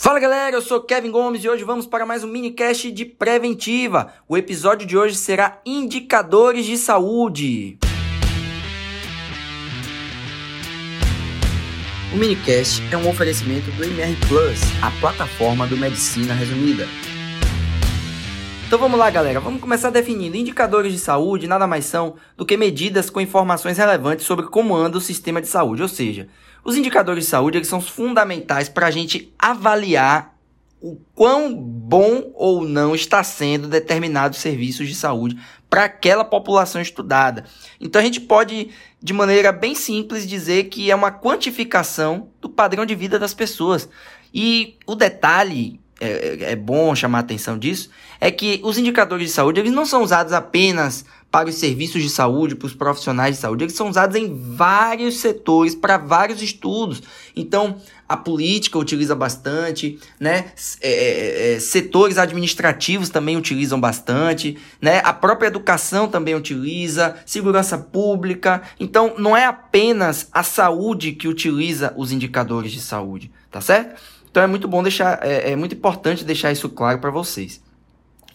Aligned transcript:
Fala 0.00 0.20
galera, 0.20 0.54
eu 0.54 0.62
sou 0.62 0.80
Kevin 0.80 1.10
Gomes 1.10 1.42
e 1.42 1.48
hoje 1.48 1.64
vamos 1.64 1.84
para 1.84 2.06
mais 2.06 2.22
um 2.22 2.28
minicast 2.28 2.92
de 2.92 3.04
preventiva. 3.04 4.12
O 4.28 4.36
episódio 4.36 4.86
de 4.86 4.96
hoje 4.96 5.16
será 5.16 5.60
indicadores 5.66 6.66
de 6.66 6.78
saúde. 6.78 7.76
O 12.14 12.16
minicast 12.16 12.80
é 12.92 12.96
um 12.96 13.08
oferecimento 13.08 13.72
do 13.72 13.82
MR 13.82 14.16
Plus, 14.28 14.60
a 14.80 14.92
plataforma 15.00 15.66
do 15.66 15.76
Medicina 15.76 16.32
Resumida. 16.32 16.86
Então 18.68 18.78
vamos 18.78 19.00
lá, 19.00 19.10
galera. 19.10 19.40
Vamos 19.40 19.60
começar 19.60 19.90
definindo. 19.90 20.36
Indicadores 20.36 20.92
de 20.92 21.00
saúde 21.00 21.48
nada 21.48 21.66
mais 21.66 21.86
são 21.86 22.14
do 22.36 22.46
que 22.46 22.56
medidas 22.56 23.10
com 23.10 23.20
informações 23.20 23.76
relevantes 23.76 24.24
sobre 24.24 24.46
como 24.46 24.76
anda 24.76 24.96
o 24.96 25.00
sistema 25.00 25.40
de 25.40 25.48
saúde. 25.48 25.82
Ou 25.82 25.88
seja, 25.88 26.28
os 26.68 26.76
indicadores 26.76 27.24
de 27.24 27.30
saúde 27.30 27.56
eles 27.56 27.66
são 27.66 27.80
fundamentais 27.80 28.68
para 28.68 28.86
a 28.86 28.90
gente 28.90 29.32
avaliar 29.38 30.36
o 30.82 30.96
quão 31.14 31.54
bom 31.54 32.30
ou 32.34 32.62
não 32.62 32.94
está 32.94 33.24
sendo 33.24 33.68
determinados 33.68 34.38
serviços 34.38 34.86
de 34.86 34.94
saúde 34.94 35.38
para 35.70 35.84
aquela 35.84 36.26
população 36.26 36.78
estudada. 36.78 37.46
Então 37.80 38.02
a 38.02 38.04
gente 38.04 38.20
pode, 38.20 38.68
de 39.02 39.12
maneira 39.14 39.50
bem 39.50 39.74
simples, 39.74 40.28
dizer 40.28 40.64
que 40.64 40.90
é 40.90 40.94
uma 40.94 41.10
quantificação 41.10 42.28
do 42.38 42.50
padrão 42.50 42.84
de 42.84 42.94
vida 42.94 43.18
das 43.18 43.32
pessoas. 43.32 43.88
E 44.32 44.76
o 44.86 44.94
detalhe 44.94 45.80
é, 45.98 46.52
é, 46.52 46.56
bom 46.56 46.94
chamar 46.94 47.18
a 47.18 47.20
atenção 47.22 47.58
disso, 47.58 47.90
é 48.20 48.30
que 48.30 48.60
os 48.62 48.76
indicadores 48.76 49.28
de 49.28 49.32
saúde 49.32 49.58
eles 49.58 49.72
não 49.72 49.86
são 49.86 50.02
usados 50.02 50.34
apenas 50.34 51.04
para 51.30 51.48
os 51.48 51.56
serviços 51.56 52.02
de 52.02 52.08
saúde, 52.08 52.54
para 52.54 52.66
os 52.66 52.74
profissionais 52.74 53.36
de 53.36 53.42
saúde, 53.42 53.64
eles 53.64 53.74
são 53.74 53.88
usados 53.88 54.16
em 54.16 54.34
vários 54.54 55.18
setores, 55.18 55.74
para 55.74 55.98
vários 55.98 56.40
estudos. 56.40 57.02
Então, 57.36 57.76
a 58.08 58.16
política 58.16 58.78
utiliza 58.78 59.14
bastante, 59.14 59.98
né? 60.18 60.52
É, 60.80 60.90
é, 60.90 61.54
é, 61.54 61.60
setores 61.60 62.16
administrativos 62.16 63.10
também 63.10 63.36
utilizam 63.36 63.78
bastante, 63.78 64.56
né? 64.80 65.02
A 65.04 65.12
própria 65.12 65.48
educação 65.48 66.08
também 66.08 66.34
utiliza, 66.34 67.16
segurança 67.26 67.76
pública. 67.76 68.62
Então, 68.80 69.14
não 69.18 69.36
é 69.36 69.44
apenas 69.44 70.28
a 70.32 70.42
saúde 70.42 71.12
que 71.12 71.28
utiliza 71.28 71.92
os 71.94 72.10
indicadores 72.10 72.72
de 72.72 72.80
saúde, 72.80 73.30
tá 73.50 73.60
certo? 73.60 74.00
Então 74.30 74.42
é 74.42 74.46
muito 74.46 74.68
bom 74.68 74.82
deixar, 74.82 75.18
é, 75.22 75.52
é 75.52 75.56
muito 75.56 75.74
importante 75.74 76.24
deixar 76.24 76.52
isso 76.52 76.68
claro 76.68 76.98
para 76.98 77.10
vocês. 77.10 77.60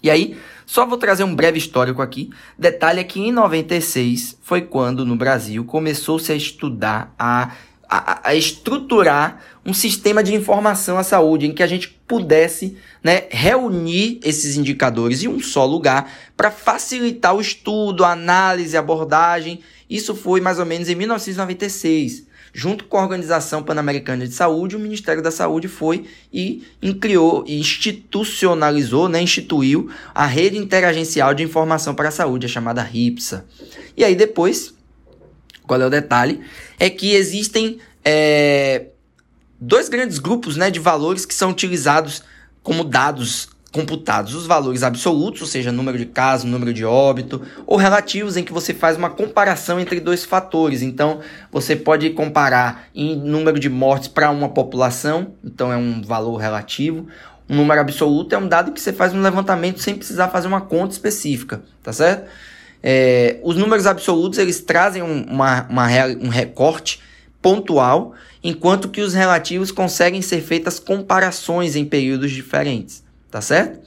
E 0.03 0.09
aí, 0.09 0.37
só 0.65 0.85
vou 0.85 0.97
trazer 0.97 1.23
um 1.23 1.33
breve 1.33 1.57
histórico 1.57 2.01
aqui. 2.01 2.29
Detalhe 2.59 2.99
é 2.99 3.03
que 3.05 3.21
em 3.21 3.31
96 3.31 4.37
foi 4.41 4.61
quando 4.61 5.05
no 5.05 5.15
Brasil 5.15 5.63
começou-se 5.63 6.29
a 6.29 6.35
estudar, 6.35 7.15
a, 7.17 7.51
a, 7.89 8.29
a, 8.29 8.35
estruturar 8.35 9.39
um 9.65 9.73
sistema 9.73 10.21
de 10.21 10.35
informação 10.35 10.97
à 10.97 11.03
saúde 11.03 11.47
em 11.47 11.53
que 11.53 11.63
a 11.63 11.67
gente 11.67 11.87
pudesse 12.05 12.77
né, 13.01 13.23
reunir 13.29 14.19
esses 14.23 14.57
indicadores 14.57 15.23
em 15.23 15.29
um 15.29 15.39
só 15.39 15.65
lugar 15.65 16.11
para 16.35 16.51
facilitar 16.51 17.33
o 17.33 17.39
estudo, 17.39 18.03
a 18.03 18.11
análise, 18.11 18.75
a 18.75 18.81
abordagem. 18.81 19.61
Isso 19.89 20.13
foi 20.13 20.41
mais 20.41 20.59
ou 20.59 20.65
menos 20.65 20.89
em 20.89 20.95
1996 20.95 22.32
junto 22.53 22.85
com 22.85 22.97
a 22.97 23.01
Organização 23.01 23.63
Pan-Americana 23.63 24.27
de 24.27 24.33
Saúde, 24.33 24.75
o 24.75 24.79
Ministério 24.79 25.23
da 25.23 25.31
Saúde 25.31 25.67
foi 25.67 26.05
e 26.31 26.63
criou, 27.01 27.43
institucionalizou, 27.47 29.09
né, 29.09 29.21
instituiu 29.21 29.89
a 30.13 30.27
Rede 30.27 30.57
Interagencial 30.57 31.33
de 31.33 31.41
Informação 31.41 31.95
para 31.95 32.09
a 32.09 32.11
Saúde, 32.11 32.45
a 32.45 32.49
chamada 32.49 32.83
RIPSA. 32.83 33.45
E 33.97 34.03
aí 34.03 34.15
depois, 34.15 34.73
qual 35.65 35.81
é 35.81 35.85
o 35.85 35.89
detalhe? 35.89 36.41
É 36.79 36.89
que 36.91 37.15
existem 37.15 37.79
é, 38.05 38.87
dois 39.59 39.89
grandes 39.89 40.19
grupos 40.19 40.55
né, 40.55 40.69
de 40.69 40.79
valores 40.79 41.25
que 41.25 41.33
são 41.33 41.49
utilizados 41.49 42.21
como 42.61 42.83
dados 42.83 43.49
computados 43.73 44.35
os 44.35 44.45
valores 44.45 44.83
absolutos, 44.83 45.41
ou 45.41 45.47
seja, 45.47 45.71
número 45.71 45.97
de 45.97 46.05
casos, 46.05 46.45
número 46.45 46.71
de 46.71 46.85
óbito, 46.85 47.41
ou 47.65 47.75
relativos, 47.75 48.37
em 48.37 48.43
que 48.43 48.53
você 48.53 48.71
faz 48.71 48.95
uma 48.95 49.09
comparação 49.09 49.79
entre 49.79 49.99
dois 49.99 50.23
fatores. 50.23 50.83
Então, 50.83 51.21
você 51.51 51.75
pode 51.75 52.11
comparar 52.11 52.87
em 52.93 53.15
número 53.15 53.59
de 53.59 53.69
mortes 53.69 54.07
para 54.07 54.29
uma 54.29 54.47
população, 54.47 55.33
então 55.43 55.73
é 55.73 55.75
um 55.75 56.03
valor 56.03 56.37
relativo. 56.37 57.07
Um 57.49 57.55
número 57.55 57.81
absoluto 57.81 58.35
é 58.35 58.37
um 58.37 58.47
dado 58.47 58.71
que 58.71 58.79
você 58.79 58.93
faz 58.93 59.11
um 59.11 59.21
levantamento 59.23 59.81
sem 59.81 59.95
precisar 59.95 60.29
fazer 60.29 60.47
uma 60.47 60.61
conta 60.61 60.93
específica, 60.93 61.63
tá 61.81 61.91
certo? 61.91 62.29
É, 62.81 63.39
os 63.41 63.55
números 63.55 63.87
absolutos 63.87 64.37
eles 64.37 64.61
trazem 64.61 65.01
uma, 65.01 65.63
uma, 65.67 65.87
um 66.21 66.29
recorte 66.29 67.01
pontual, 67.41 68.13
enquanto 68.43 68.87
que 68.87 69.01
os 69.01 69.15
relativos 69.15 69.71
conseguem 69.71 70.21
ser 70.21 70.41
feitas 70.41 70.79
comparações 70.79 71.75
em 71.75 71.83
períodos 71.83 72.29
diferentes 72.29 73.03
tá 73.33 73.41
certo? 73.41 73.79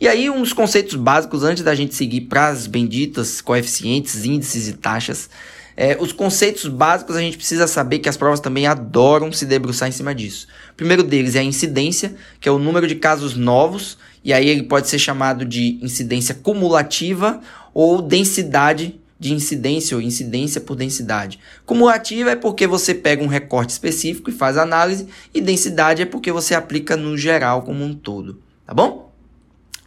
E 0.00 0.08
aí, 0.08 0.28
uns 0.28 0.52
conceitos 0.52 0.96
básicos 0.96 1.44
antes 1.44 1.62
da 1.62 1.72
gente 1.72 1.94
seguir 1.94 2.22
para 2.22 2.48
as 2.48 2.66
benditas 2.66 3.40
coeficientes, 3.40 4.24
índices 4.24 4.66
e 4.66 4.72
taxas. 4.72 5.30
É, 5.76 5.96
os 6.00 6.10
conceitos 6.10 6.66
básicos 6.66 7.14
a 7.14 7.20
gente 7.20 7.36
precisa 7.36 7.68
saber 7.68 8.00
que 8.00 8.08
as 8.08 8.16
provas 8.16 8.40
também 8.40 8.66
adoram 8.66 9.30
se 9.30 9.46
debruçar 9.46 9.88
em 9.88 9.92
cima 9.92 10.12
disso. 10.12 10.48
O 10.72 10.74
primeiro 10.74 11.04
deles 11.04 11.36
é 11.36 11.38
a 11.38 11.44
incidência, 11.44 12.16
que 12.40 12.48
é 12.48 12.52
o 12.52 12.58
número 12.58 12.88
de 12.88 12.96
casos 12.96 13.36
novos, 13.36 13.96
e 14.24 14.32
aí 14.32 14.48
ele 14.48 14.64
pode 14.64 14.88
ser 14.88 14.98
chamado 14.98 15.44
de 15.44 15.78
incidência 15.80 16.34
cumulativa 16.34 17.40
ou 17.72 18.02
densidade 18.02 18.98
de 19.16 19.32
incidência 19.32 19.96
ou 19.96 20.02
incidência 20.02 20.60
por 20.60 20.74
densidade. 20.74 21.38
Cumulativa 21.64 22.30
é 22.32 22.36
porque 22.36 22.66
você 22.66 22.92
pega 22.92 23.22
um 23.22 23.28
recorte 23.28 23.70
específico 23.70 24.28
e 24.28 24.32
faz 24.32 24.56
análise, 24.56 25.06
e 25.32 25.40
densidade 25.40 26.02
é 26.02 26.04
porque 26.04 26.32
você 26.32 26.52
aplica 26.52 26.96
no 26.96 27.16
geral 27.16 27.62
como 27.62 27.84
um 27.84 27.94
todo 27.94 28.47
tá 28.68 28.74
bom? 28.74 29.10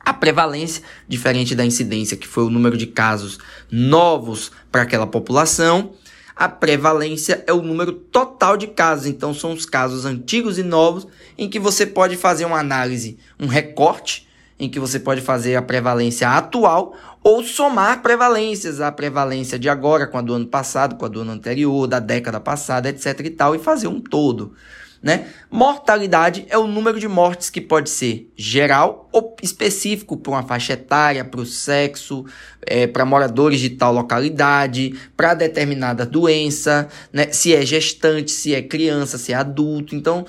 A 0.04 0.12
prevalência, 0.12 0.82
diferente 1.08 1.54
da 1.54 1.64
incidência, 1.64 2.18
que 2.18 2.28
foi 2.28 2.44
o 2.44 2.50
número 2.50 2.76
de 2.76 2.88
casos 2.88 3.38
novos 3.72 4.52
para 4.72 4.82
aquela 4.82 5.06
população, 5.06 5.92
a 6.36 6.50
prevalência 6.50 7.44
é 7.46 7.54
o 7.54 7.62
número 7.62 7.94
total 7.94 8.58
de 8.58 8.66
casos. 8.66 9.06
Então, 9.06 9.36
são 9.36 9.54
os 9.54 9.68
casos 9.68 10.04
antigos 10.04 10.58
e 10.58 10.64
novos 10.64 11.08
em 11.38 11.48
que 11.48 11.60
você 11.60 11.86
pode 11.86 12.18
fazer 12.18 12.46
uma 12.46 12.58
análise, 12.58 13.20
um 13.40 13.46
recorte, 13.46 14.28
em 14.58 14.68
que 14.68 14.80
você 14.80 15.00
pode 15.00 15.22
fazer 15.22 15.56
a 15.56 15.62
prevalência 15.62 16.28
atual 16.30 16.96
ou 17.24 17.44
somar 17.44 18.02
prevalências, 18.02 18.82
a 18.82 18.92
prevalência 18.92 19.60
de 19.60 19.70
agora 19.70 20.08
com 20.08 20.18
a 20.18 20.22
do 20.24 20.34
ano 20.34 20.48
passado, 20.48 20.96
com 20.96 21.06
a 21.06 21.08
do 21.08 21.22
ano 21.22 21.34
anterior, 21.34 21.86
da 21.86 22.00
década 22.00 22.40
passada, 22.40 22.90
etc 22.90 23.20
e 23.20 23.30
tal, 23.30 23.54
e 23.54 23.60
fazer 23.60 23.88
um 23.88 24.02
todo 24.02 24.56
né? 25.02 25.28
Mortalidade 25.50 26.46
é 26.50 26.58
o 26.58 26.68
número 26.68 27.00
de 27.00 27.08
mortes 27.08 27.50
que 27.50 27.60
pode 27.60 27.90
ser 27.90 28.32
geral 28.36 29.10
ou 29.12 29.36
específico 29.42 30.16
para 30.16 30.32
uma 30.32 30.44
faixa 30.44 30.74
etária, 30.74 31.26
para 31.26 31.42
o 31.42 31.46
sexo, 31.46 32.26
é, 32.62 32.86
para 32.86 33.04
moradores 33.04 33.60
de 33.60 33.72
tal 33.72 33.94
localidade, 33.94 34.96
para 35.18 35.34
determinada 35.34 36.06
doença, 36.06 36.88
né? 37.12 37.32
Se 37.32 37.56
é 37.56 37.66
gestante, 37.66 38.32
se 38.32 38.54
é 38.54 38.62
criança, 38.62 39.18
se 39.18 39.34
é 39.34 39.36
adulto. 39.36 39.96
Então, 39.96 40.26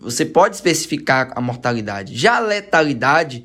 você 0.00 0.24
pode 0.24 0.54
especificar 0.54 1.32
a 1.34 1.40
mortalidade. 1.40 2.16
Já 2.16 2.36
a 2.36 2.40
letalidade 2.40 3.44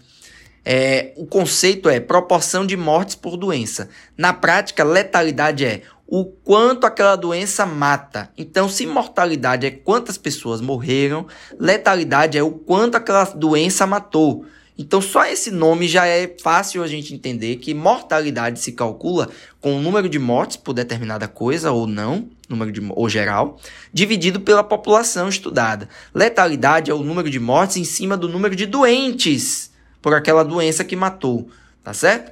é, 0.71 1.13
o 1.15 1.25
conceito 1.25 1.89
é 1.89 1.99
proporção 1.99 2.65
de 2.65 2.77
mortes 2.77 3.15
por 3.15 3.37
doença. 3.37 3.89
Na 4.17 4.33
prática, 4.33 4.83
letalidade 4.83 5.65
é 5.65 5.81
o 6.11 6.25
quanto 6.25 6.87
aquela 6.87 7.15
doença 7.15 7.67
mata. 7.67 8.31
Então, 8.35 8.67
se 8.67 8.87
mortalidade 8.87 9.67
é 9.67 9.69
quantas 9.69 10.17
pessoas 10.17 10.59
morreram, 10.59 11.27
letalidade 11.59 12.35
é 12.35 12.41
o 12.41 12.49
quanto 12.49 12.95
aquela 12.95 13.25
doença 13.25 13.85
matou. 13.85 14.43
Então, 14.75 15.01
só 15.01 15.25
esse 15.25 15.51
nome 15.51 15.87
já 15.87 16.07
é 16.07 16.35
fácil 16.41 16.81
a 16.81 16.87
gente 16.87 17.13
entender 17.13 17.57
que 17.57 17.75
mortalidade 17.75 18.59
se 18.59 18.71
calcula 18.71 19.29
com 19.61 19.77
o 19.77 19.81
número 19.81 20.09
de 20.09 20.17
mortes 20.17 20.57
por 20.57 20.73
determinada 20.73 21.27
coisa 21.27 21.71
ou 21.71 21.85
não, 21.85 22.27
número 22.47 22.71
de 22.71 22.81
ou 22.89 23.07
geral, 23.07 23.59
dividido 23.93 24.39
pela 24.39 24.63
população 24.63 25.29
estudada. 25.29 25.87
Letalidade 26.15 26.89
é 26.89 26.93
o 26.93 27.03
número 27.03 27.29
de 27.29 27.39
mortes 27.39 27.77
em 27.77 27.83
cima 27.83 28.17
do 28.17 28.27
número 28.27 28.55
de 28.55 28.65
doentes 28.65 29.71
por 30.01 30.15
aquela 30.15 30.43
doença 30.43 30.83
que 30.83 30.95
matou, 30.95 31.49
tá 31.83 31.93
certo? 31.93 32.31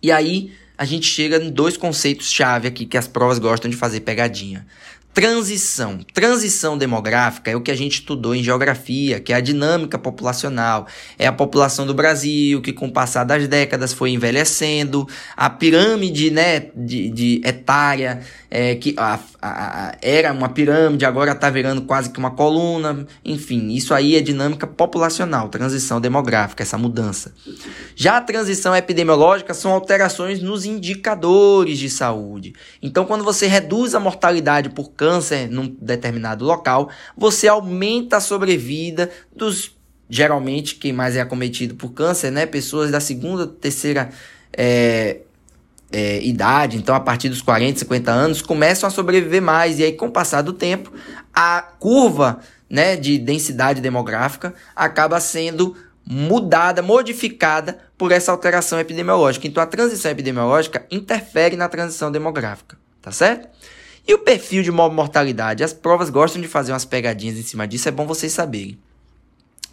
E 0.00 0.10
aí, 0.10 0.52
a 0.76 0.84
gente 0.84 1.06
chega 1.06 1.36
em 1.36 1.50
dois 1.50 1.76
conceitos 1.76 2.30
chave 2.30 2.66
aqui 2.66 2.84
que 2.84 2.98
as 2.98 3.06
provas 3.06 3.38
gostam 3.38 3.70
de 3.70 3.76
fazer 3.76 4.00
pegadinha. 4.00 4.66
Transição. 5.14 6.00
Transição 6.12 6.76
demográfica 6.76 7.48
é 7.48 7.54
o 7.54 7.60
que 7.60 7.70
a 7.70 7.76
gente 7.76 8.00
estudou 8.00 8.34
em 8.34 8.42
geografia, 8.42 9.20
que 9.20 9.32
é 9.32 9.36
a 9.36 9.40
dinâmica 9.40 9.96
populacional. 9.96 10.88
É 11.16 11.24
a 11.24 11.32
população 11.32 11.86
do 11.86 11.94
Brasil 11.94 12.60
que, 12.60 12.72
com 12.72 12.88
o 12.88 12.92
passar 12.92 13.22
das 13.22 13.46
décadas, 13.46 13.92
foi 13.92 14.10
envelhecendo. 14.10 15.06
A 15.36 15.48
pirâmide 15.48 16.32
né, 16.32 16.66
de, 16.74 17.08
de 17.10 17.40
etária, 17.44 18.22
é, 18.50 18.74
que 18.74 18.92
a, 18.96 19.20
a, 19.40 19.88
a, 19.90 19.94
era 20.02 20.32
uma 20.32 20.48
pirâmide, 20.48 21.04
agora 21.04 21.30
está 21.30 21.48
virando 21.48 21.82
quase 21.82 22.10
que 22.10 22.18
uma 22.18 22.32
coluna. 22.32 23.06
Enfim, 23.24 23.68
isso 23.72 23.94
aí 23.94 24.16
é 24.16 24.20
dinâmica 24.20 24.66
populacional, 24.66 25.48
transição 25.48 26.00
demográfica, 26.00 26.64
essa 26.64 26.76
mudança. 26.76 27.32
Já 27.94 28.16
a 28.16 28.20
transição 28.20 28.74
epidemiológica 28.74 29.54
são 29.54 29.72
alterações 29.72 30.42
nos 30.42 30.64
indicadores 30.64 31.78
de 31.78 31.88
saúde. 31.88 32.52
Então, 32.82 33.04
quando 33.04 33.22
você 33.22 33.46
reduz 33.46 33.94
a 33.94 34.00
mortalidade 34.00 34.70
por 34.70 34.90
câncer 35.04 35.50
num 35.50 35.76
determinado 35.80 36.46
local, 36.46 36.88
você 37.14 37.46
aumenta 37.46 38.16
a 38.16 38.20
sobrevida 38.20 39.10
dos 39.36 39.76
geralmente 40.08 40.76
quem 40.76 40.92
mais 40.92 41.14
é 41.14 41.20
acometido 41.20 41.74
por 41.74 41.92
câncer, 41.92 42.30
né? 42.30 42.46
Pessoas 42.46 42.90
da 42.90 43.00
segunda, 43.00 43.46
terceira 43.46 44.10
é, 44.56 45.18
é, 45.92 46.22
idade, 46.22 46.76
então 46.78 46.94
a 46.94 47.00
partir 47.00 47.28
dos 47.28 47.42
40, 47.42 47.80
50 47.80 48.10
anos, 48.10 48.42
começam 48.42 48.86
a 48.86 48.90
sobreviver 48.90 49.42
mais. 49.42 49.78
E 49.78 49.84
aí, 49.84 49.92
com 49.92 50.06
o 50.06 50.10
passar 50.10 50.40
do 50.40 50.52
tempo, 50.52 50.90
a 51.34 51.60
curva 51.60 52.40
né, 52.68 52.96
de 52.96 53.18
densidade 53.18 53.80
demográfica 53.80 54.54
acaba 54.74 55.20
sendo 55.20 55.76
mudada, 56.06 56.80
modificada 56.80 57.78
por 57.98 58.10
essa 58.10 58.32
alteração 58.32 58.78
epidemiológica. 58.80 59.46
Então, 59.46 59.62
a 59.62 59.66
transição 59.66 60.10
epidemiológica 60.10 60.86
interfere 60.90 61.56
na 61.56 61.68
transição 61.68 62.10
demográfica, 62.10 62.76
tá 63.02 63.10
certo? 63.10 63.48
E 64.06 64.12
o 64.12 64.18
perfil 64.18 64.62
de 64.62 64.70
mortalidade? 64.70 65.64
As 65.64 65.72
provas 65.72 66.10
gostam 66.10 66.40
de 66.40 66.48
fazer 66.48 66.72
umas 66.72 66.84
pegadinhas 66.84 67.38
em 67.38 67.42
cima 67.42 67.66
disso, 67.66 67.88
é 67.88 67.92
bom 67.92 68.06
vocês 68.06 68.32
saberem. 68.32 68.78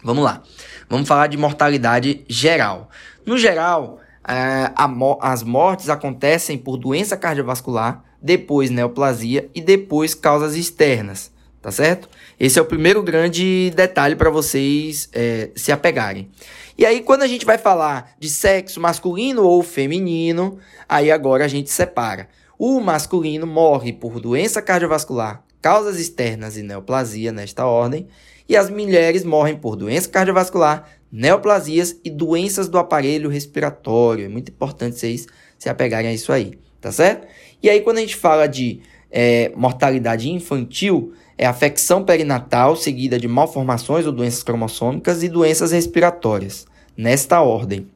Vamos 0.02 0.24
lá. 0.24 0.42
Vamos 0.88 1.06
falar 1.06 1.26
de 1.26 1.36
mortalidade 1.36 2.24
geral. 2.28 2.90
No 3.24 3.36
geral, 3.36 4.00
é, 4.26 4.70
mo 4.88 5.18
as 5.20 5.42
mortes 5.42 5.88
acontecem 5.88 6.56
por 6.56 6.76
doença 6.76 7.16
cardiovascular, 7.16 8.02
depois 8.20 8.70
neoplasia 8.70 9.50
e 9.54 9.60
depois 9.60 10.14
causas 10.14 10.56
externas, 10.56 11.30
tá 11.60 11.70
certo? 11.70 12.08
Esse 12.38 12.58
é 12.58 12.62
o 12.62 12.64
primeiro 12.64 13.02
grande 13.02 13.70
detalhe 13.76 14.16
para 14.16 14.30
vocês 14.30 15.08
é, 15.12 15.50
se 15.54 15.70
apegarem. 15.70 16.30
E 16.76 16.86
aí, 16.86 17.00
quando 17.02 17.22
a 17.22 17.28
gente 17.28 17.44
vai 17.44 17.58
falar 17.58 18.12
de 18.18 18.28
sexo 18.30 18.80
masculino 18.80 19.42
ou 19.42 19.62
feminino, 19.62 20.58
aí 20.88 21.10
agora 21.10 21.44
a 21.44 21.48
gente 21.48 21.70
separa. 21.70 22.28
O 22.64 22.78
masculino 22.78 23.44
morre 23.44 23.92
por 23.92 24.20
doença 24.20 24.62
cardiovascular, 24.62 25.42
causas 25.60 25.98
externas 25.98 26.56
e 26.56 26.62
neoplasia 26.62 27.32
nesta 27.32 27.66
ordem, 27.66 28.06
e 28.48 28.56
as 28.56 28.70
mulheres 28.70 29.24
morrem 29.24 29.56
por 29.56 29.74
doença 29.74 30.08
cardiovascular, 30.08 30.88
neoplasias 31.10 31.96
e 32.04 32.08
doenças 32.08 32.68
do 32.68 32.78
aparelho 32.78 33.28
respiratório. 33.28 34.26
É 34.26 34.28
muito 34.28 34.52
importante 34.52 34.96
vocês 34.96 35.26
se 35.58 35.68
apegarem 35.68 36.10
a 36.10 36.14
isso 36.14 36.32
aí, 36.32 36.56
tá 36.80 36.92
certo? 36.92 37.26
E 37.60 37.68
aí, 37.68 37.80
quando 37.80 37.98
a 37.98 38.02
gente 38.02 38.14
fala 38.14 38.46
de 38.46 38.80
é, 39.10 39.50
mortalidade 39.56 40.30
infantil, 40.30 41.14
é 41.36 41.44
afecção 41.44 42.04
perinatal 42.04 42.76
seguida 42.76 43.18
de 43.18 43.26
malformações 43.26 44.06
ou 44.06 44.12
doenças 44.12 44.44
cromossômicas 44.44 45.24
e 45.24 45.28
doenças 45.28 45.72
respiratórias, 45.72 46.64
nesta 46.96 47.42
ordem. 47.42 47.88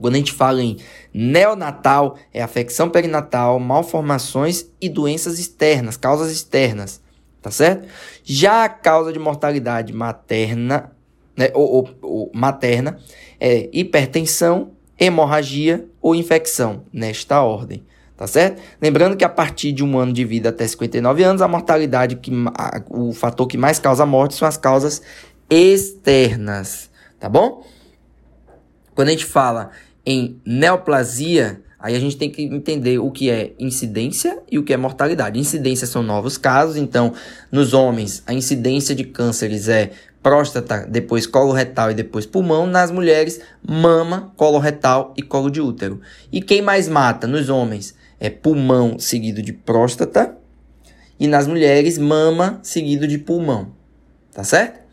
Quando 0.00 0.14
a 0.14 0.18
gente 0.18 0.32
fala 0.32 0.62
em 0.62 0.76
neonatal, 1.12 2.16
é 2.32 2.42
afecção 2.42 2.88
perinatal, 2.88 3.58
malformações 3.58 4.66
e 4.80 4.88
doenças 4.88 5.38
externas, 5.38 5.96
causas 5.96 6.30
externas, 6.30 7.00
tá 7.42 7.50
certo? 7.50 7.88
Já 8.22 8.64
a 8.64 8.68
causa 8.68 9.12
de 9.12 9.18
mortalidade 9.18 9.92
materna, 9.92 10.92
né, 11.36 11.50
ou, 11.54 11.68
ou, 11.68 11.98
ou 12.02 12.30
materna, 12.34 12.98
é 13.40 13.68
hipertensão, 13.72 14.72
hemorragia 14.98 15.86
ou 16.00 16.14
infecção, 16.14 16.84
nesta 16.92 17.42
ordem. 17.42 17.84
Tá 18.16 18.26
certo? 18.26 18.60
Lembrando 18.82 19.16
que 19.16 19.24
a 19.24 19.28
partir 19.28 19.70
de 19.70 19.84
um 19.84 19.96
ano 19.96 20.12
de 20.12 20.24
vida 20.24 20.48
até 20.48 20.66
59 20.66 21.22
anos, 21.22 21.40
a 21.40 21.46
mortalidade, 21.46 22.16
que, 22.16 22.32
a, 22.52 22.82
o 22.90 23.12
fator 23.12 23.46
que 23.46 23.56
mais 23.56 23.78
causa 23.78 24.04
morte 24.04 24.34
são 24.34 24.48
as 24.48 24.56
causas 24.56 25.00
externas. 25.48 26.90
Tá 27.20 27.28
bom? 27.28 27.64
Quando 28.92 29.06
a 29.06 29.10
gente 29.12 29.24
fala 29.24 29.70
em 30.10 30.40
neoplasia, 30.42 31.60
aí 31.78 31.94
a 31.94 32.00
gente 32.00 32.16
tem 32.16 32.30
que 32.30 32.42
entender 32.42 32.98
o 32.98 33.10
que 33.10 33.28
é 33.28 33.52
incidência 33.58 34.42
e 34.50 34.58
o 34.58 34.64
que 34.64 34.72
é 34.72 34.76
mortalidade. 34.78 35.38
Incidência 35.38 35.86
são 35.86 36.02
novos 36.02 36.38
casos, 36.38 36.78
então 36.78 37.12
nos 37.52 37.74
homens 37.74 38.22
a 38.26 38.32
incidência 38.32 38.94
de 38.94 39.04
cânceres 39.04 39.68
é 39.68 39.90
próstata, 40.22 40.86
depois 40.88 41.26
colo 41.26 41.52
retal 41.52 41.90
e 41.90 41.94
depois 41.94 42.24
pulmão. 42.24 42.66
Nas 42.66 42.90
mulheres, 42.90 43.42
mama, 43.62 44.32
colo 44.34 44.58
retal 44.58 45.12
e 45.14 45.20
colo 45.20 45.50
de 45.50 45.60
útero. 45.60 46.00
E 46.32 46.40
quem 46.40 46.62
mais 46.62 46.88
mata 46.88 47.26
nos 47.26 47.50
homens 47.50 47.94
é 48.18 48.30
pulmão 48.30 48.98
seguido 48.98 49.42
de 49.42 49.52
próstata 49.52 50.34
e 51.20 51.28
nas 51.28 51.46
mulheres, 51.46 51.98
mama 51.98 52.60
seguido 52.62 53.06
de 53.06 53.18
pulmão. 53.18 53.72
Tá 54.32 54.42
certo? 54.42 54.87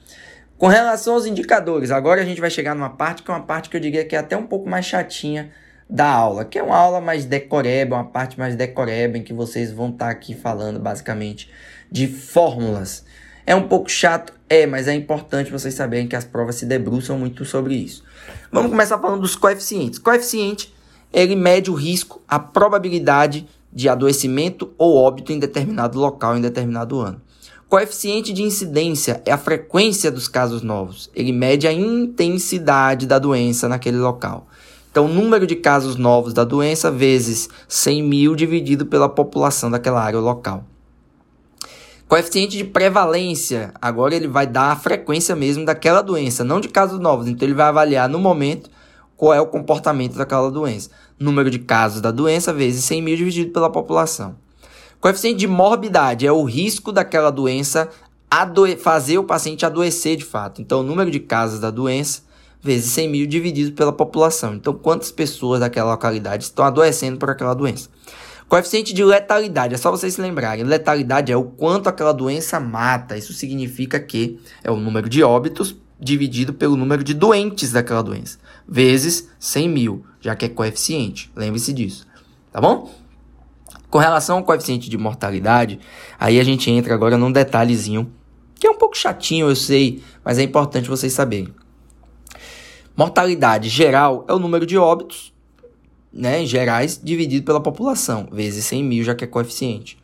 Com 0.57 0.67
relação 0.67 1.15
aos 1.15 1.25
indicadores, 1.25 1.91
agora 1.91 2.21
a 2.21 2.25
gente 2.25 2.39
vai 2.39 2.49
chegar 2.49 2.73
numa 2.73 2.89
parte 2.89 3.23
que 3.23 3.29
é 3.29 3.33
uma 3.33 3.43
parte 3.43 3.69
que 3.69 3.75
eu 3.75 3.81
diria 3.81 4.05
que 4.05 4.15
é 4.15 4.19
até 4.19 4.37
um 4.37 4.47
pouco 4.47 4.69
mais 4.69 4.85
chatinha 4.85 5.51
da 5.89 6.09
aula, 6.09 6.45
que 6.45 6.57
é 6.57 6.63
uma 6.63 6.77
aula 6.77 7.01
mais 7.01 7.25
decoreba, 7.25 7.97
uma 7.97 8.05
parte 8.05 8.39
mais 8.39 8.55
decoreba 8.55 9.17
em 9.17 9.23
que 9.23 9.33
vocês 9.33 9.73
vão 9.73 9.89
estar 9.89 10.05
tá 10.05 10.11
aqui 10.11 10.33
falando 10.33 10.79
basicamente 10.79 11.51
de 11.91 12.07
fórmulas. 12.07 13.03
É 13.45 13.53
um 13.53 13.67
pouco 13.67 13.89
chato, 13.89 14.33
é, 14.49 14.65
mas 14.65 14.87
é 14.87 14.93
importante 14.93 15.51
vocês 15.51 15.73
saberem 15.73 16.07
que 16.07 16.15
as 16.15 16.23
provas 16.23 16.55
se 16.55 16.65
debruçam 16.65 17.19
muito 17.19 17.43
sobre 17.43 17.75
isso. 17.75 18.03
Vamos 18.49 18.71
começar 18.71 18.97
falando 18.97 19.21
dos 19.21 19.35
coeficientes. 19.35 19.99
Coeficiente, 19.99 20.73
ele 21.11 21.35
mede 21.35 21.69
o 21.69 21.73
risco, 21.73 22.23
a 22.27 22.39
probabilidade 22.39 23.45
de 23.73 23.89
adoecimento 23.89 24.73
ou 24.77 24.95
óbito 24.95 25.33
em 25.33 25.37
determinado 25.37 25.99
local 25.99 26.37
em 26.37 26.41
determinado 26.41 26.99
ano. 27.01 27.21
Coeficiente 27.67 28.31
de 28.31 28.43
incidência 28.43 29.23
é 29.25 29.31
a 29.31 29.39
frequência 29.39 30.11
dos 30.11 30.27
casos 30.27 30.61
novos. 30.61 31.09
Ele 31.15 31.31
mede 31.31 31.67
a 31.67 31.73
intensidade 31.73 33.07
da 33.07 33.17
doença 33.17 33.67
naquele 33.67 33.97
local. 33.97 34.47
Então, 34.91 35.05
o 35.05 35.09
número 35.09 35.47
de 35.47 35.55
casos 35.55 35.95
novos 35.95 36.31
da 36.31 36.43
doença 36.43 36.91
vezes 36.91 37.49
100 37.67 38.03
mil 38.03 38.35
dividido 38.35 38.85
pela 38.85 39.09
população 39.09 39.71
daquela 39.71 40.01
área 40.01 40.19
local. 40.19 40.63
Coeficiente 42.07 42.55
de 42.55 42.63
prevalência, 42.63 43.73
agora 43.81 44.15
ele 44.15 44.27
vai 44.27 44.45
dar 44.45 44.71
a 44.71 44.75
frequência 44.75 45.35
mesmo 45.35 45.65
daquela 45.65 46.03
doença, 46.03 46.43
não 46.43 46.61
de 46.61 46.69
casos 46.69 46.99
novos. 46.99 47.27
Então, 47.27 47.47
ele 47.47 47.55
vai 47.55 47.67
avaliar 47.67 48.07
no 48.07 48.19
momento 48.19 48.69
qual 49.17 49.33
é 49.33 49.41
o 49.41 49.47
comportamento 49.47 50.15
daquela 50.15 50.51
doença. 50.51 50.91
Número 51.19 51.49
de 51.49 51.57
casos 51.57 51.99
da 51.99 52.11
doença 52.11 52.53
vezes 52.53 52.85
100 52.85 53.01
mil 53.01 53.17
dividido 53.17 53.51
pela 53.51 53.71
população. 53.71 54.35
Coeficiente 55.05 55.37
de 55.37 55.47
morbidade 55.47 56.25
é 56.25 56.31
o 56.31 56.41
risco 56.43 56.91
daquela 56.91 57.29
doença 57.29 57.91
fazer 58.79 59.19
o 59.19 59.23
paciente 59.23 59.63
adoecer 59.63 60.17
de 60.17 60.25
fato. 60.25 60.63
Então, 60.63 60.79
o 60.79 60.83
número 60.83 61.11
de 61.11 61.19
casos 61.19 61.59
da 61.59 61.69
doença 61.69 62.23
vezes 62.59 62.89
100 62.89 63.09
mil 63.09 63.27
dividido 63.27 63.73
pela 63.73 63.93
população. 63.93 64.55
Então, 64.55 64.73
quantas 64.73 65.11
pessoas 65.11 65.59
daquela 65.59 65.91
localidade 65.91 66.45
estão 66.45 66.65
adoecendo 66.65 67.19
por 67.19 67.29
aquela 67.29 67.53
doença? 67.53 67.87
Coeficiente 68.49 68.95
de 68.95 69.03
letalidade, 69.03 69.75
é 69.75 69.77
só 69.77 69.91
vocês 69.91 70.15
se 70.15 70.21
lembrarem. 70.21 70.65
Letalidade 70.65 71.31
é 71.31 71.37
o 71.37 71.43
quanto 71.43 71.87
aquela 71.87 72.11
doença 72.11 72.59
mata. 72.59 73.15
Isso 73.15 73.31
significa 73.31 73.99
que 73.99 74.39
é 74.63 74.71
o 74.71 74.77
número 74.77 75.07
de 75.07 75.21
óbitos 75.21 75.75
dividido 75.99 76.51
pelo 76.51 76.75
número 76.75 77.03
de 77.03 77.13
doentes 77.13 77.71
daquela 77.71 78.01
doença, 78.01 78.39
vezes 78.67 79.29
100 79.37 79.69
mil, 79.69 80.03
já 80.19 80.35
que 80.35 80.45
é 80.45 80.49
coeficiente. 80.49 81.31
Lembre-se 81.35 81.71
disso, 81.73 82.07
tá 82.51 82.59
bom? 82.59 83.04
Com 83.95 83.99
relação 83.99 84.39
ao 84.39 84.43
coeficiente 84.43 84.89
de 84.89 84.97
mortalidade, 84.97 85.79
aí 86.19 86.37
a 86.37 86.43
gente 86.43 86.69
entra 86.69 86.93
agora 86.93 87.17
num 87.17 87.31
detalhezinho 87.31 88.11
que 88.59 88.67
é 88.67 88.69
um 88.69 88.75
pouco 88.75 88.97
chatinho, 88.97 89.47
eu 89.47 89.55
sei, 89.55 90.03
mas 90.21 90.37
é 90.37 90.43
importante 90.43 90.89
vocês 90.89 91.13
saberem. 91.13 91.47
Mortalidade 92.93 93.69
geral 93.69 94.25
é 94.27 94.33
o 94.33 94.37
número 94.37 94.65
de 94.65 94.77
óbitos 94.77 95.33
né, 96.11 96.45
gerais 96.45 96.99
dividido 97.01 97.45
pela 97.45 97.61
população, 97.61 98.27
vezes 98.29 98.65
100 98.65 98.83
mil, 98.83 99.01
já 99.05 99.15
que 99.15 99.23
é 99.23 99.27
coeficiente. 99.27 99.97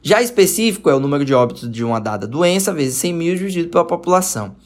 Já 0.00 0.22
específico 0.22 0.88
é 0.88 0.94
o 0.94 1.00
número 1.00 1.22
de 1.22 1.34
óbitos 1.34 1.70
de 1.70 1.84
uma 1.84 2.00
dada 2.00 2.26
doença, 2.26 2.72
vezes 2.72 2.96
100 2.96 3.12
mil 3.12 3.36
dividido 3.36 3.68
pela 3.68 3.84
população. 3.84 4.56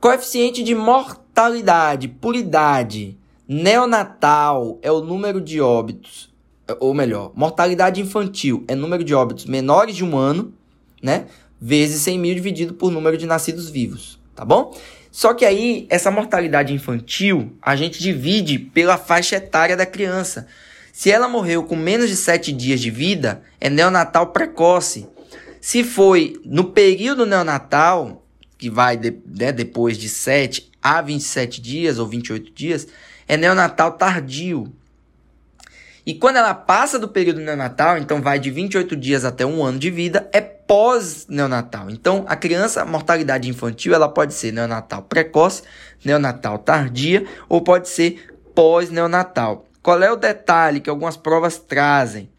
Coeficiente 0.00 0.62
de 0.62 0.74
mortalidade 0.74 2.08
por 2.08 2.34
idade 2.34 3.18
neonatal 3.46 4.78
é 4.80 4.90
o 4.90 5.02
número 5.02 5.38
de 5.38 5.60
óbitos, 5.60 6.29
ou 6.78 6.94
melhor, 6.94 7.32
mortalidade 7.34 8.00
infantil 8.00 8.64
é 8.68 8.74
número 8.74 9.02
de 9.02 9.14
óbitos 9.14 9.46
menores 9.46 9.96
de 9.96 10.04
um 10.04 10.16
ano, 10.16 10.52
né? 11.02 11.26
Vezes 11.60 12.02
100 12.02 12.18
mil 12.18 12.34
dividido 12.34 12.74
por 12.74 12.90
número 12.90 13.16
de 13.16 13.26
nascidos 13.26 13.68
vivos, 13.68 14.18
tá 14.34 14.44
bom? 14.44 14.76
Só 15.10 15.34
que 15.34 15.44
aí, 15.44 15.86
essa 15.90 16.10
mortalidade 16.10 16.72
infantil, 16.72 17.52
a 17.60 17.74
gente 17.74 18.00
divide 18.00 18.58
pela 18.58 18.96
faixa 18.96 19.36
etária 19.36 19.76
da 19.76 19.84
criança. 19.84 20.46
Se 20.92 21.10
ela 21.10 21.28
morreu 21.28 21.64
com 21.64 21.74
menos 21.74 22.08
de 22.08 22.16
7 22.16 22.52
dias 22.52 22.80
de 22.80 22.90
vida, 22.90 23.42
é 23.60 23.68
neonatal 23.68 24.28
precoce. 24.28 25.08
Se 25.60 25.82
foi 25.82 26.40
no 26.44 26.64
período 26.64 27.26
neonatal, 27.26 28.24
que 28.56 28.70
vai 28.70 28.96
de, 28.96 29.16
né, 29.26 29.50
depois 29.50 29.98
de 29.98 30.08
7 30.08 30.70
a 30.82 31.02
27 31.02 31.60
dias 31.60 31.98
ou 31.98 32.06
28 32.06 32.52
dias, 32.52 32.86
é 33.26 33.36
neonatal 33.36 33.92
tardio. 33.92 34.72
E 36.06 36.14
quando 36.14 36.36
ela 36.36 36.54
passa 36.54 36.98
do 36.98 37.08
período 37.08 37.40
neonatal, 37.40 37.98
então 37.98 38.22
vai 38.22 38.38
de 38.38 38.50
28 38.50 38.96
dias 38.96 39.24
até 39.24 39.44
um 39.44 39.62
ano 39.62 39.78
de 39.78 39.90
vida, 39.90 40.28
é 40.32 40.40
pós-neonatal. 40.40 41.90
Então, 41.90 42.24
a 42.26 42.36
criança, 42.36 42.82
a 42.82 42.86
mortalidade 42.86 43.48
infantil, 43.48 43.94
ela 43.94 44.08
pode 44.08 44.34
ser 44.34 44.52
neonatal 44.52 45.02
precoce, 45.02 45.62
neonatal 46.04 46.58
tardia 46.58 47.26
ou 47.48 47.60
pode 47.60 47.88
ser 47.88 48.34
pós-neonatal. 48.54 49.66
Qual 49.82 50.02
é 50.02 50.10
o 50.10 50.16
detalhe 50.16 50.80
que 50.80 50.90
algumas 50.90 51.16
provas 51.16 51.58
trazem? 51.58 52.30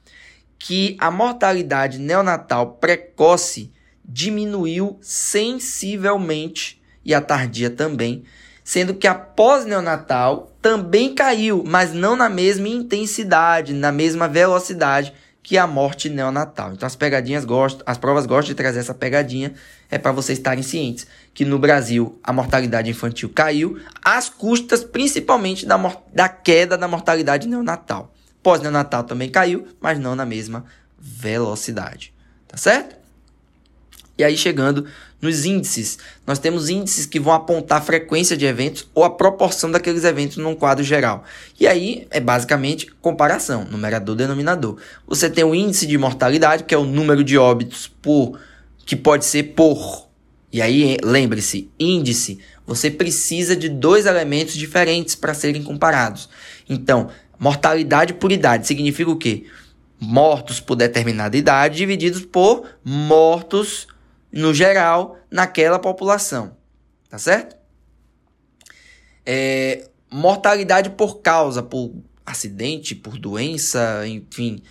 que 0.63 0.95
a 0.99 1.09
mortalidade 1.09 1.97
neonatal 1.97 2.73
precoce 2.73 3.71
diminuiu 4.05 4.99
sensivelmente 5.01 6.79
e 7.03 7.15
a 7.15 7.21
tardia 7.21 7.69
também, 7.69 8.23
sendo 8.63 8.93
que 8.93 9.07
a 9.07 9.15
pós-neonatal 9.15 10.51
também 10.61 11.15
caiu, 11.15 11.63
mas 11.65 11.93
não 11.93 12.15
na 12.15 12.29
mesma 12.29 12.67
intensidade, 12.67 13.73
na 13.73 13.91
mesma 13.91 14.27
velocidade 14.27 15.13
que 15.43 15.57
a 15.57 15.65
morte 15.65 16.07
neonatal. 16.07 16.73
Então 16.73 16.85
as 16.85 16.95
pegadinhas 16.95 17.43
gostam, 17.43 17.83
as 17.85 17.97
provas 17.97 18.25
gostam 18.25 18.49
de 18.49 18.55
trazer 18.55 18.79
essa 18.79 18.93
pegadinha, 18.93 19.53
é 19.89 19.97
para 19.97 20.11
vocês 20.11 20.37
estarem 20.37 20.63
cientes 20.63 21.07
que 21.33 21.43
no 21.43 21.57
Brasil 21.57 22.19
a 22.23 22.31
mortalidade 22.31 22.89
infantil 22.89 23.29
caiu, 23.29 23.79
às 24.03 24.29
custas 24.29 24.83
principalmente 24.83 25.65
da, 25.65 25.77
da 26.13 26.29
queda 26.29 26.77
da 26.77 26.87
mortalidade 26.87 27.47
neonatal. 27.47 28.13
Pós-neonatal 28.43 29.03
também 29.03 29.29
caiu, 29.29 29.67
mas 29.79 29.99
não 29.99 30.15
na 30.15 30.25
mesma 30.25 30.65
velocidade. 30.97 32.13
Tá 32.47 32.57
certo? 32.57 32.95
E 34.17 34.23
aí 34.23 34.37
chegando 34.37 34.87
nos 35.21 35.45
índices, 35.45 35.99
nós 36.25 36.39
temos 36.39 36.67
índices 36.67 37.05
que 37.05 37.19
vão 37.19 37.31
apontar 37.31 37.77
a 37.77 37.83
frequência 37.83 38.35
de 38.35 38.45
eventos 38.45 38.89
ou 38.93 39.03
a 39.03 39.09
proporção 39.09 39.69
daqueles 39.69 40.03
eventos 40.03 40.37
num 40.37 40.55
quadro 40.55 40.83
geral. 40.83 41.23
E 41.59 41.67
aí 41.67 42.07
é 42.09 42.19
basicamente 42.19 42.87
comparação, 42.99 43.65
numerador 43.65 44.15
denominador. 44.15 44.77
Você 45.07 45.29
tem 45.29 45.43
o 45.43 45.53
índice 45.53 45.85
de 45.85 45.97
mortalidade, 45.97 46.63
que 46.63 46.73
é 46.73 46.77
o 46.77 46.85
número 46.85 47.23
de 47.23 47.37
óbitos 47.37 47.87
por 48.01 48.39
que 48.83 48.95
pode 48.95 49.25
ser 49.25 49.43
por. 49.53 50.09
E 50.51 50.61
aí 50.61 50.97
lembre-se, 51.03 51.69
índice, 51.79 52.39
você 52.65 52.89
precisa 52.89 53.55
de 53.55 53.69
dois 53.69 54.05
elementos 54.05 54.55
diferentes 54.55 55.13
para 55.13 55.33
serem 55.33 55.63
comparados. 55.63 56.29
Então, 56.67 57.09
mortalidade 57.37 58.15
por 58.15 58.31
idade 58.31 58.65
significa 58.65 59.11
o 59.11 59.17
quê? 59.17 59.45
Mortos 59.99 60.59
por 60.59 60.75
determinada 60.75 61.37
idade 61.37 61.77
divididos 61.77 62.25
por 62.25 62.65
mortos 62.83 63.87
no 64.31 64.53
geral, 64.53 65.17
naquela 65.29 65.79
população. 65.79 66.55
Tá 67.09 67.17
certo? 67.17 67.57
É, 69.25 69.89
mortalidade 70.09 70.91
por 70.91 71.21
causa, 71.21 71.61
por 71.61 71.93
acidente, 72.25 72.95
por 72.95 73.17
doença, 73.17 74.07
enfim, 74.07 74.61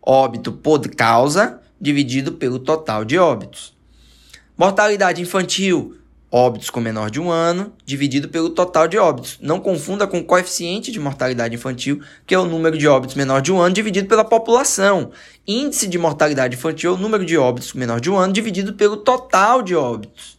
óbito 0.00 0.52
por 0.52 0.80
causa, 0.94 1.60
dividido 1.80 2.32
pelo 2.32 2.58
total 2.58 3.04
de 3.04 3.18
óbitos. 3.18 3.76
Mortalidade 4.56 5.20
infantil, 5.20 5.98
óbitos 6.32 6.70
com 6.70 6.80
menor 6.80 7.10
de 7.10 7.20
um 7.20 7.30
ano, 7.30 7.74
dividido 7.84 8.30
pelo 8.30 8.48
total 8.48 8.88
de 8.88 8.96
óbitos. 8.96 9.38
Não 9.42 9.60
confunda 9.60 10.06
com 10.06 10.18
o 10.18 10.24
coeficiente 10.24 10.90
de 10.90 10.98
mortalidade 10.98 11.54
infantil, 11.54 12.00
que 12.26 12.34
é 12.34 12.38
o 12.38 12.46
número 12.46 12.78
de 12.78 12.88
óbitos 12.88 13.14
menor 13.14 13.42
de 13.42 13.52
um 13.52 13.60
ano 13.60 13.74
dividido 13.74 14.08
pela 14.08 14.24
população. 14.24 15.12
Índice 15.46 15.86
de 15.86 15.98
mortalidade 15.98 16.56
infantil 16.56 16.92
é 16.92 16.94
o 16.94 16.98
número 16.98 17.26
de 17.26 17.36
óbitos 17.36 17.74
menor 17.74 18.00
de 18.00 18.10
um 18.10 18.16
ano 18.16 18.32
dividido 18.32 18.72
pelo 18.72 18.96
total 18.96 19.60
de 19.60 19.74
óbitos. 19.74 20.38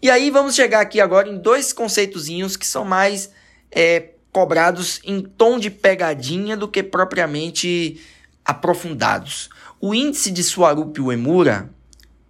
E 0.00 0.08
aí 0.08 0.30
vamos 0.30 0.54
chegar 0.54 0.80
aqui 0.80 0.98
agora 0.98 1.28
em 1.28 1.36
dois 1.36 1.74
conceitozinhos 1.74 2.56
que 2.56 2.66
são 2.66 2.84
mais 2.84 3.30
é, 3.70 4.12
cobrados 4.32 4.98
em 5.04 5.20
tom 5.20 5.58
de 5.58 5.70
pegadinha 5.70 6.56
do 6.56 6.66
que 6.66 6.82
propriamente 6.82 8.00
aprofundados. 8.42 9.50
O 9.78 9.94
índice 9.94 10.30
de 10.30 10.42
Swarup-Uemura, 10.42 11.70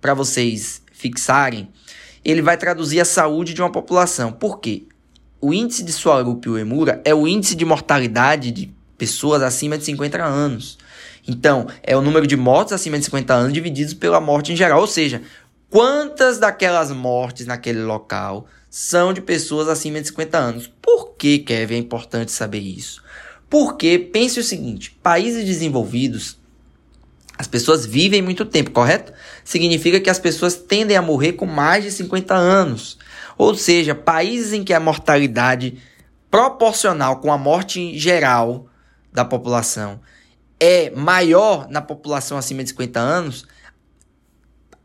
para 0.01 0.15
vocês 0.15 0.83
fixarem, 0.91 1.69
ele 2.25 2.43
vai 2.43 2.57
traduzir 2.57 3.01
a 3.01 3.05
saúde 3.05 3.55
de 3.55 3.63
uma 3.63 3.71
população. 3.71 4.33
Por 4.33 4.61
quê? 4.61 4.85
O 5.41 5.53
índice 5.53 5.83
de 5.83 5.93
Swarup-Uemura 5.93 7.01
é 7.05 7.15
o 7.15 7.27
índice 7.27 7.55
de 7.55 7.65
mortalidade 7.65 8.51
de 8.51 8.73
pessoas 8.97 9.43
acima 9.43 9.77
de 9.77 9.85
50 9.85 10.23
anos. 10.23 10.79
Então, 11.27 11.67
é 11.83 11.97
o 11.97 12.03
número 12.03 12.27
de 12.27 12.37
mortes 12.37 12.73
acima 12.73 12.99
de 12.99 13.05
50 13.05 13.35
anos 13.35 13.53
divididos 13.53 13.95
pela 13.95 14.21
morte 14.21 14.53
em 14.53 14.57
geral. 14.57 14.81
Ou 14.81 14.87
seja, 14.87 15.23
quantas 15.69 16.39
daquelas 16.39 16.93
mortes 16.93 17.47
naquele 17.47 17.83
local 17.83 18.47
são 18.71 19.13
de 19.13 19.21
pessoas 19.21 19.69
acima 19.69 20.01
de 20.01 20.09
50 20.09 20.39
anos. 20.39 20.73
Por 20.81 21.15
que, 21.17 21.41
Kevin, 21.41 21.75
é 21.75 21.79
importante 21.79 22.33
saber 22.33 22.61
isso? 22.61 23.03
Porque, 23.51 23.99
pense 23.99 24.41
o 24.41 24.45
seguinte, 24.45 24.97
países 25.03 25.45
desenvolvidos 25.45 26.39
as 27.43 27.49
pessoas 27.49 27.85
vivem 27.85 28.23
muito 28.23 28.45
tempo, 28.45 28.71
correto? 28.71 29.13
Significa 29.43 29.99
que 29.99 30.09
as 30.09 30.21
pessoas 30.21 30.55
tendem 30.55 30.97
a 30.97 31.03
morrer 31.03 31.33
com 31.33 31.45
mais 31.45 31.83
de 31.83 31.91
50 31.91 32.33
anos. 32.33 32.97
Ou 33.37 33.53
seja, 33.57 33.97
países 33.97 34.53
em 34.53 34.63
que 34.63 34.73
a 34.73 34.79
mortalidade 34.79 35.77
proporcional 36.31 37.17
com 37.17 37.33
a 37.33 37.37
morte 37.37 37.99
geral 37.99 38.69
da 39.13 39.25
população 39.25 40.01
é 40.61 40.91
maior 40.91 41.69
na 41.69 41.83
população 41.83 42.39
acima 42.39 42.63
de 42.63 42.69
50 42.69 43.01
anos, 43.01 43.45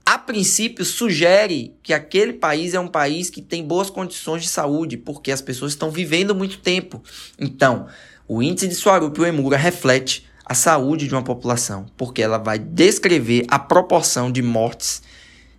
a 0.04 0.18
princípio 0.18 0.84
sugere 0.84 1.76
que 1.84 1.94
aquele 1.94 2.34
país 2.34 2.74
é 2.74 2.80
um 2.80 2.88
país 2.88 3.30
que 3.30 3.40
tem 3.40 3.64
boas 3.64 3.92
condições 3.92 4.42
de 4.42 4.50
saúde, 4.50 4.98
porque 4.98 5.32
as 5.32 5.44
pessoas 5.44 5.74
estão 5.74 5.92
vivendo 5.92 6.34
muito 6.34 6.58
tempo. 6.58 7.04
Então, 7.38 7.86
o 8.28 8.42
índice 8.42 8.68
de 8.68 8.74
Swarup-Uemura 8.74 9.58
reflete 9.58 10.27
a 10.50 10.54
saúde 10.54 11.08
de 11.08 11.14
uma 11.14 11.24
população, 11.24 11.86
porque 11.98 12.22
ela 12.22 12.38
vai 12.38 12.58
descrever 12.58 13.46
a 13.50 13.60
proporção 13.60 14.32
de 14.32 14.42
mortes 14.42 15.02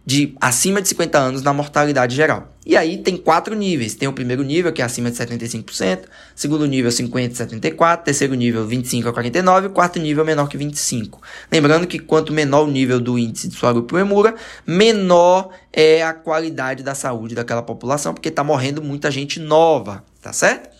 de 0.09 0.35
acima 0.41 0.81
de 0.81 0.89
50 0.89 1.19
anos 1.19 1.43
na 1.43 1.53
mortalidade 1.53 2.17
geral. 2.17 2.57
E 2.65 2.75
aí 2.75 2.97
tem 2.97 3.15
quatro 3.15 3.55
níveis. 3.55 3.95
Tem 3.95 4.09
o 4.09 4.13
primeiro 4.15 4.43
nível, 4.43 4.73
que 4.73 4.81
é 4.81 4.85
acima 4.87 5.11
de 5.11 5.19
75%, 5.19 6.05
segundo 6.35 6.65
nível 6.65 6.91
50 6.91 7.35
a 7.35 7.37
74, 7.37 8.07
terceiro 8.07 8.33
nível 8.35 8.67
25 8.67 9.07
a 9.07 9.13
49, 9.13 9.69
quarto 9.69 9.99
nível 9.99 10.25
menor 10.25 10.49
que 10.49 10.57
25. 10.57 11.21
Lembrando 11.53 11.87
que 11.87 11.99
quanto 11.99 12.33
menor 12.33 12.67
o 12.67 12.71
nível 12.71 12.99
do 12.99 13.19
índice 13.19 13.49
de 13.49 13.57
Swarup-Uemura, 13.57 14.35
menor 14.67 15.51
é 15.71 16.03
a 16.03 16.15
qualidade 16.15 16.83
da 16.83 16.95
saúde 16.95 17.35
daquela 17.35 17.61
população, 17.61 18.15
porque 18.15 18.31
está 18.31 18.43
morrendo 18.43 18.83
muita 18.83 19.11
gente 19.11 19.39
nova, 19.39 20.03
tá 20.23 20.33
certo? 20.33 20.71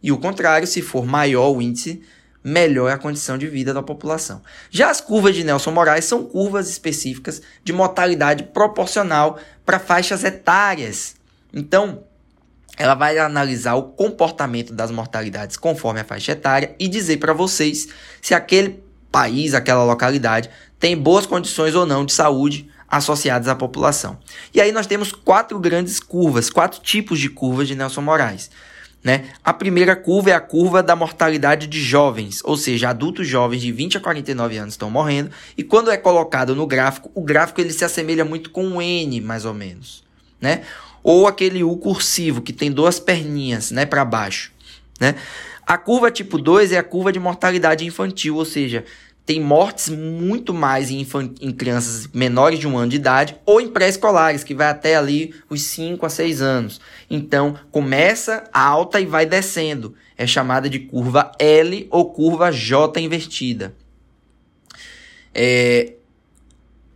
E 0.00 0.12
o 0.12 0.18
contrário, 0.18 0.64
se 0.64 0.80
for 0.80 1.04
maior 1.04 1.50
o 1.50 1.60
índice 1.60 2.02
melhor 2.46 2.88
é 2.88 2.92
a 2.92 2.98
condição 2.98 3.36
de 3.36 3.48
vida 3.48 3.74
da 3.74 3.82
população. 3.82 4.40
Já 4.70 4.88
as 4.88 5.00
curvas 5.00 5.34
de 5.34 5.42
Nelson 5.42 5.72
Moraes 5.72 6.04
são 6.04 6.22
curvas 6.22 6.70
específicas 6.70 7.42
de 7.64 7.72
mortalidade 7.72 8.44
proporcional 8.44 9.36
para 9.64 9.80
faixas 9.80 10.22
etárias. 10.22 11.16
Então, 11.52 12.04
ela 12.76 12.94
vai 12.94 13.18
analisar 13.18 13.74
o 13.74 13.82
comportamento 13.82 14.72
das 14.72 14.92
mortalidades 14.92 15.56
conforme 15.56 15.98
a 15.98 16.04
faixa 16.04 16.32
etária 16.32 16.72
e 16.78 16.86
dizer 16.86 17.16
para 17.16 17.32
vocês 17.32 17.88
se 18.22 18.32
aquele 18.32 18.80
país, 19.10 19.52
aquela 19.52 19.82
localidade 19.82 20.48
tem 20.78 20.96
boas 20.96 21.26
condições 21.26 21.74
ou 21.74 21.84
não 21.84 22.06
de 22.06 22.12
saúde 22.12 22.70
associadas 22.88 23.48
à 23.48 23.56
população. 23.56 24.20
E 24.54 24.60
aí 24.60 24.70
nós 24.70 24.86
temos 24.86 25.10
quatro 25.10 25.58
grandes 25.58 25.98
curvas, 25.98 26.48
quatro 26.48 26.80
tipos 26.80 27.18
de 27.18 27.28
curvas 27.28 27.66
de 27.66 27.74
Nelson 27.74 28.02
Moraes. 28.02 28.50
Né? 29.06 29.26
A 29.44 29.52
primeira 29.52 29.94
curva 29.94 30.30
é 30.30 30.32
a 30.32 30.40
curva 30.40 30.82
da 30.82 30.96
mortalidade 30.96 31.68
de 31.68 31.80
jovens, 31.80 32.40
ou 32.42 32.56
seja, 32.56 32.88
adultos 32.88 33.28
jovens 33.28 33.62
de 33.62 33.70
20 33.70 33.98
a 33.98 34.00
49 34.00 34.56
anos 34.56 34.74
estão 34.74 34.90
morrendo, 34.90 35.30
e 35.56 35.62
quando 35.62 35.92
é 35.92 35.96
colocado 35.96 36.56
no 36.56 36.66
gráfico, 36.66 37.08
o 37.14 37.22
gráfico 37.22 37.60
ele 37.60 37.72
se 37.72 37.84
assemelha 37.84 38.24
muito 38.24 38.50
com 38.50 38.66
um 38.66 38.82
N, 38.82 39.20
mais 39.20 39.44
ou 39.44 39.54
menos, 39.54 40.02
né? 40.40 40.62
Ou 41.04 41.28
aquele 41.28 41.62
U 41.62 41.76
cursivo, 41.76 42.42
que 42.42 42.52
tem 42.52 42.68
duas 42.68 42.98
perninhas, 42.98 43.70
né, 43.70 43.86
para 43.86 44.04
baixo, 44.04 44.50
né? 44.98 45.14
A 45.64 45.78
curva 45.78 46.10
tipo 46.10 46.36
2 46.36 46.72
é 46.72 46.78
a 46.78 46.82
curva 46.82 47.12
de 47.12 47.20
mortalidade 47.20 47.86
infantil, 47.86 48.34
ou 48.34 48.44
seja, 48.44 48.84
tem 49.26 49.40
mortes 49.40 49.88
muito 49.88 50.54
mais 50.54 50.88
em, 50.88 51.04
em, 51.40 51.50
crianças 51.50 52.06
menores 52.14 52.60
de 52.60 52.68
um 52.68 52.78
ano 52.78 52.90
de 52.90 52.96
idade 52.96 53.36
ou 53.44 53.60
em 53.60 53.68
pré-escolares, 53.68 54.44
que 54.44 54.54
vai 54.54 54.68
até 54.68 54.94
ali 54.94 55.34
os 55.50 55.62
5 55.62 56.06
a 56.06 56.08
6 56.08 56.40
anos. 56.40 56.80
Então, 57.10 57.58
começa 57.72 58.48
alta 58.52 59.00
e 59.00 59.04
vai 59.04 59.26
descendo. 59.26 59.96
É 60.16 60.28
chamada 60.28 60.70
de 60.70 60.78
curva 60.78 61.32
L 61.40 61.88
ou 61.90 62.12
curva 62.12 62.52
J 62.52 63.00
invertida. 63.00 63.74
É, 65.34 65.94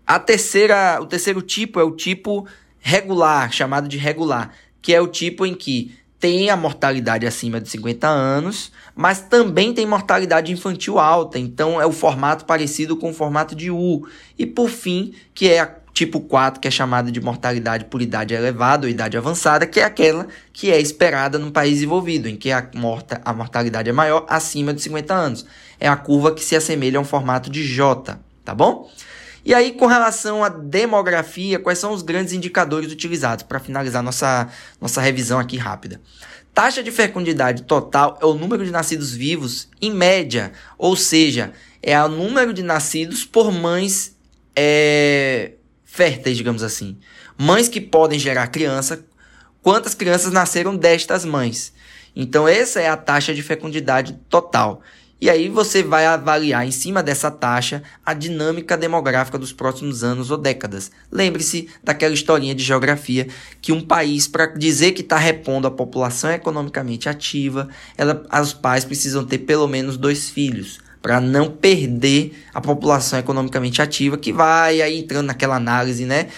a 0.07 0.21
terceira, 0.21 1.01
o 1.03 1.07
terceiro 1.07 1.43
tipo 1.43 1.81
é 1.81 1.85
o 1.85 1.91
tipo 1.91 2.47
regular, 2.79 3.53
chamado 3.53 3.89
de 3.89 3.99
regular, 3.99 4.55
que 4.81 4.95
é 4.95 5.01
o 5.01 5.09
tipo 5.09 5.45
em 5.45 5.55
que 5.55 5.99
tem 6.21 6.51
a 6.51 6.57
mortalidade 6.57 7.27
acima 7.27 7.59
de 7.59 7.71
50 7.71 8.07
anos, 8.07 8.71
mas 8.95 9.23
também 9.23 9.73
tem 9.73 9.87
mortalidade 9.87 10.53
infantil 10.53 10.99
alta, 10.99 11.39
então 11.39 11.81
é 11.81 11.87
o 11.87 11.93
formato 11.93 12.45
parecido 12.45 12.95
com 12.95 13.09
o 13.11 13.15
formato 13.15 13.57
de 13.57 13.71
U. 13.71 14.07
E 14.39 14.45
por 14.45 14.69
fim, 14.69 15.15
que 15.35 15.49
é 15.49 15.61
a 15.61 15.81
tipo 15.95 16.21
4, 16.21 16.61
que 16.61 16.69
é 16.69 16.71
chamada 16.71 17.11
de 17.11 17.21
mortalidade 17.21 17.87
por 17.87 18.01
idade 18.01 18.35
elevada 18.35 18.87
ou 18.87 18.91
idade 18.91 19.17
avançada, 19.17 19.67
que 19.67 19.81
é 19.81 19.85
aquela 19.85 20.29
que 20.53 20.71
é 20.71 20.81
esperada 20.81 21.39
num 21.39 21.51
país 21.51 21.75
desenvolvido, 21.75 22.29
em 22.29 22.37
que 22.37 22.53
a, 22.53 22.69
morta, 22.75 23.21
a 23.25 23.33
mortalidade 23.33 23.89
é 23.89 23.93
maior 23.93 24.25
acima 24.29 24.73
de 24.73 24.83
50 24.83 25.13
anos. 25.15 25.47
É 25.79 25.89
a 25.89 25.97
curva 25.97 26.35
que 26.35 26.45
se 26.45 26.55
assemelha 26.55 26.99
a 26.99 27.03
um 27.03 27.05
formato 27.05 27.51
de 27.51 27.65
J, 27.65 28.19
tá 28.45 28.55
bom? 28.55 28.91
E 29.51 29.55
aí, 29.55 29.73
com 29.73 29.87
relação 29.87 30.45
à 30.45 30.49
demografia, 30.49 31.59
quais 31.59 31.77
são 31.77 31.93
os 31.93 32.03
grandes 32.03 32.33
indicadores 32.33 32.93
utilizados 32.93 33.43
para 33.43 33.59
finalizar 33.59 34.01
nossa, 34.01 34.49
nossa 34.81 35.01
revisão 35.01 35.41
aqui 35.41 35.57
rápida? 35.57 36.01
Taxa 36.55 36.85
de 36.85 36.93
fecundidade 36.93 37.65
total 37.65 38.17
é 38.23 38.25
o 38.25 38.35
número 38.35 38.65
de 38.65 38.71
nascidos 38.71 39.13
vivos 39.13 39.69
em 39.83 39.93
média, 39.93 40.53
ou 40.79 40.95
seja, 40.95 41.53
é 41.83 42.01
o 42.01 42.07
número 42.07 42.55
de 42.55 42.63
nascidos 42.63 43.25
por 43.25 43.51
mães 43.51 44.17
é, 44.55 45.55
férteis, 45.85 46.37
digamos 46.37 46.63
assim. 46.63 46.97
Mães 47.37 47.69
que 47.69 47.81
podem 47.81 48.21
gerar 48.21 48.47
criança, 48.47 49.05
quantas 49.61 49.95
crianças 49.95 50.31
nasceram 50.33 50.77
destas 50.77 51.25
mães. 51.25 51.73
Então, 52.15 52.47
essa 52.47 52.81
é 52.81 52.89
a 52.89 52.97
taxa 52.97 53.35
de 53.35 53.43
fecundidade 53.43 54.13
total. 54.29 54.81
E 55.21 55.29
aí 55.29 55.51
você 55.51 55.83
vai 55.83 56.07
avaliar 56.07 56.67
em 56.67 56.71
cima 56.71 57.03
dessa 57.03 57.31
taxa 57.31 57.83
a 58.05 58.15
dinâmica 58.15 58.77
demográfica 58.77 59.37
dos 59.37 59.53
próximos 59.53 60.03
anos 60.03 60.31
ou 60.31 60.39
décadas. 60.39 60.91
Lembre-se 61.13 61.69
daquela 61.85 62.15
historinha 62.15 62.55
de 62.55 62.65
geografia 62.65 63.29
que 63.61 63.71
um 63.71 63.83
país, 63.83 64.27
para 64.27 64.47
dizer 64.47 64.93
que 64.93 65.03
está 65.03 65.19
repondo 65.19 65.67
a 65.67 65.71
população 65.71 66.31
economicamente 66.31 67.09
ativa, 67.09 67.69
ela, 67.99 68.25
os 68.41 68.55
pais 68.55 68.85
precisam 68.85 69.25
ter 69.25 69.39
pelo 69.39 69.69
menos 69.69 69.99
dois 69.99 70.31
filhos 70.31 70.81
para 71.03 71.21
não 71.21 71.51
perder 71.51 72.33
a 72.53 72.61
população 72.61 73.19
economicamente 73.19 73.81
ativa 73.81 74.19
que 74.19 74.33
vai 74.33 74.83
aí 74.83 74.99
entrando 74.99 75.27
naquela 75.27 75.57
análise, 75.57 76.05
né? 76.05 76.29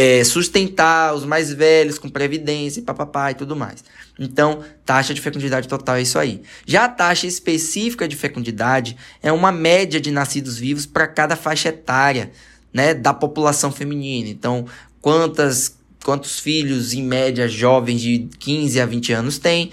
É, 0.00 0.22
sustentar 0.22 1.12
os 1.12 1.24
mais 1.24 1.52
velhos 1.52 1.98
com 1.98 2.08
previdência 2.08 2.78
e 2.78 2.84
papapá 2.84 3.32
e 3.32 3.34
tudo 3.34 3.56
mais. 3.56 3.82
Então, 4.16 4.62
taxa 4.86 5.12
de 5.12 5.20
fecundidade 5.20 5.66
total 5.66 5.96
é 5.96 6.02
isso 6.02 6.20
aí. 6.20 6.40
Já 6.64 6.84
a 6.84 6.88
taxa 6.88 7.26
específica 7.26 8.06
de 8.06 8.14
fecundidade 8.14 8.96
é 9.20 9.32
uma 9.32 9.50
média 9.50 10.00
de 10.00 10.12
nascidos 10.12 10.56
vivos 10.56 10.86
para 10.86 11.08
cada 11.08 11.34
faixa 11.34 11.70
etária 11.70 12.30
né, 12.72 12.94
da 12.94 13.12
população 13.12 13.72
feminina. 13.72 14.28
Então, 14.28 14.66
quantas, 15.00 15.76
quantos 16.04 16.38
filhos, 16.38 16.94
em 16.94 17.02
média, 17.02 17.48
jovens 17.48 18.00
de 18.00 18.28
15 18.38 18.80
a 18.80 18.86
20 18.86 19.12
anos 19.14 19.38
têm, 19.38 19.72